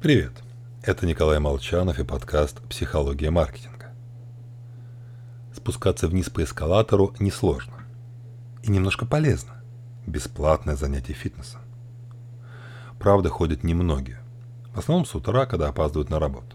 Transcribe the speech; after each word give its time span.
Привет, 0.00 0.44
это 0.80 1.06
Николай 1.06 1.40
Молчанов 1.40 1.98
и 1.98 2.04
подкаст 2.04 2.60
«Психология 2.68 3.30
маркетинга». 3.30 3.86
Спускаться 5.52 6.06
вниз 6.06 6.30
по 6.30 6.44
эскалатору 6.44 7.16
несложно 7.18 7.74
и 8.62 8.70
немножко 8.70 9.06
полезно. 9.06 9.60
Бесплатное 10.06 10.76
занятие 10.76 11.14
фитнесом. 11.14 11.62
Правда, 13.00 13.28
ходят 13.28 13.64
немногие. 13.64 14.20
В 14.72 14.78
основном 14.78 15.04
с 15.04 15.16
утра, 15.16 15.46
когда 15.46 15.66
опаздывают 15.66 16.10
на 16.10 16.20
работу. 16.20 16.54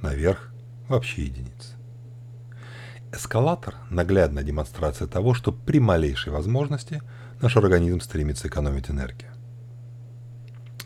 Наверх 0.00 0.48
вообще 0.88 1.24
единицы. 1.24 1.74
Эскалатор– 3.12 3.74
наглядная 3.90 4.44
демонстрация 4.44 5.06
того, 5.06 5.34
что 5.34 5.52
при 5.52 5.78
малейшей 5.78 6.32
возможности 6.32 7.02
наш 7.42 7.54
организм 7.58 8.00
стремится 8.00 8.48
экономить 8.48 8.88
энергию. 8.88 9.30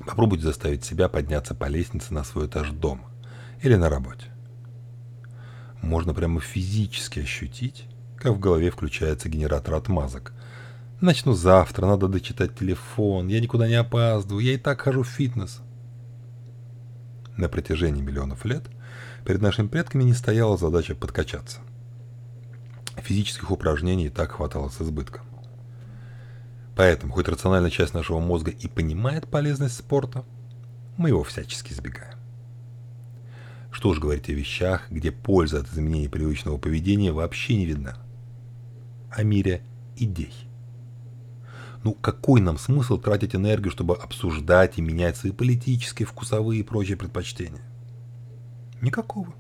Попробуйте 0.07 0.45
заставить 0.45 0.85
себя 0.85 1.09
подняться 1.09 1.55
по 1.55 1.67
лестнице 1.67 2.15
на 2.15 2.25
свой 2.25 2.47
этаж 2.47 2.71
дома 2.71 3.05
или 3.63 3.75
на 3.75 3.89
работе. 3.89 4.27
Можно 5.83 6.15
прямо 6.15 6.41
физически 6.41 7.21
ощутить, 7.21 7.87
как 8.17 8.33
в 8.33 8.41
голове 8.41 8.71
включается 8.71 9.29
генератор 9.29 9.75
отмазок. 9.75 10.33
Начну 11.01 11.35
завтра, 11.35 11.87
надо 11.87 12.09
дочитать 12.09 12.59
телефон, 12.59 13.29
я 13.29 13.41
никуда 13.41 13.69
не 13.69 13.75
опаздываю, 13.75 14.45
я 14.45 14.55
и 14.55 14.59
так 14.59 14.81
хожу 14.81 15.03
в 15.03 15.09
фитнес. 15.09 15.61
На 17.37 17.49
протяжении 17.49 18.01
миллионов 18.01 18.45
лет 18.47 18.65
перед 19.27 19.43
нашими 19.43 19.67
предками 19.67 20.05
не 20.05 20.15
стояла 20.15 20.57
задача 20.57 20.95
подкачаться– 20.95 21.59
Физических 23.03 23.51
упражнений 23.51 24.07
и 24.07 24.11
так 24.11 24.33
хватало 24.33 24.69
с 24.69 24.81
избытком. 24.81 25.23
Поэтому, 26.77 27.15
хоть 27.15 27.27
рациональная 27.27 27.71
часть 27.71 27.95
нашего 27.95 28.21
мозга 28.21 28.51
и 28.51 28.69
понимает 28.69 29.27
полезность 29.27 29.79
спорта, 29.79 30.25
мы 30.99 31.09
его 31.09 31.25
всячески 31.25 31.73
избегаем. 31.73 32.19
Что 33.71 33.89
уж 33.89 33.99
говорить 33.99 34.29
о 34.29 34.33
вещах, 34.33 34.87
где 34.91 35.11
польза 35.11 35.61
от 35.61 35.69
изменения 35.73 36.11
привычного 36.11 36.59
поведения 36.59 37.13
вообще 37.13 37.57
не 37.57 37.65
видна. 37.65 37.97
О 39.11 39.23
мире 39.23 39.63
идей. 39.97 40.35
Ну, 41.83 41.95
какой 41.95 42.43
нам 42.43 42.59
смысл 42.59 42.99
тратить 42.99 43.35
энергию, 43.35 43.71
чтобы 43.71 43.97
обсуждать 43.97 44.77
и 44.77 44.83
менять 44.83 45.17
свои 45.17 45.33
политические, 45.33 46.07
вкусовые 46.07 46.61
и 46.61 46.63
прочие 46.63 46.99
предпочтения? 46.99 47.63
Никакого. 48.83 49.33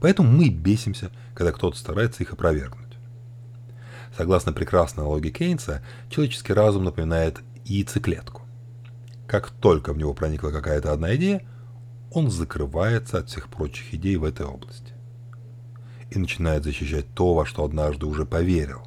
Поэтому 0.00 0.30
мы 0.30 0.50
бесимся, 0.50 1.10
когда 1.34 1.52
кто-то 1.52 1.78
старается 1.78 2.22
их 2.22 2.32
опровергнуть. 2.32 2.89
Согласно 4.20 4.52
прекрасной 4.52 5.04
аналогии 5.04 5.30
Кейнса, 5.30 5.80
человеческий 6.10 6.52
разум 6.52 6.84
напоминает 6.84 7.40
яйцеклетку. 7.64 8.42
Как 9.26 9.48
только 9.48 9.94
в 9.94 9.96
него 9.96 10.12
проникла 10.12 10.50
какая-то 10.50 10.92
одна 10.92 11.16
идея, 11.16 11.42
он 12.10 12.30
закрывается 12.30 13.16
от 13.16 13.30
всех 13.30 13.48
прочих 13.48 13.94
идей 13.94 14.16
в 14.16 14.24
этой 14.24 14.44
области. 14.44 14.92
И 16.10 16.18
начинает 16.18 16.64
защищать 16.64 17.06
то, 17.14 17.32
во 17.32 17.46
что 17.46 17.64
однажды 17.64 18.04
уже 18.04 18.26
поверил. 18.26 18.82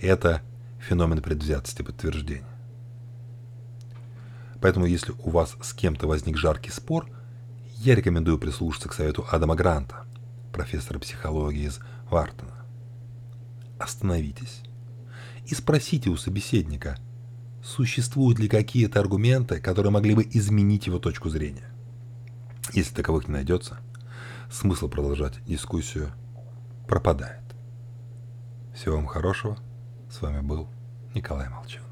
Это 0.00 0.42
феномен 0.80 1.22
предвзятости 1.22 1.82
подтверждения. 1.82 2.58
Поэтому 4.60 4.86
если 4.86 5.14
у 5.22 5.30
вас 5.30 5.56
с 5.62 5.74
кем-то 5.74 6.08
возник 6.08 6.36
жаркий 6.36 6.72
спор, 6.72 7.08
я 7.76 7.94
рекомендую 7.94 8.40
прислушаться 8.40 8.88
к 8.88 8.94
совету 8.94 9.24
Адама 9.30 9.54
Гранта 9.54 10.06
профессора 10.52 10.98
психологии 10.98 11.68
из 11.68 11.78
Вартона. 12.10 12.55
Остановитесь 13.78 14.62
и 15.46 15.54
спросите 15.54 16.10
у 16.10 16.16
собеседника, 16.16 16.98
существуют 17.62 18.38
ли 18.38 18.48
какие-то 18.48 19.00
аргументы, 19.00 19.60
которые 19.60 19.92
могли 19.92 20.14
бы 20.14 20.26
изменить 20.30 20.86
его 20.86 20.98
точку 20.98 21.28
зрения. 21.28 21.70
Если 22.72 22.94
таковых 22.94 23.28
не 23.28 23.34
найдется, 23.34 23.78
смысл 24.50 24.88
продолжать 24.88 25.44
дискуссию 25.44 26.12
пропадает. 26.86 27.42
Всего 28.74 28.96
вам 28.96 29.06
хорошего. 29.06 29.58
С 30.10 30.20
вами 30.20 30.40
был 30.40 30.68
Николай 31.14 31.48
Молчан. 31.48 31.85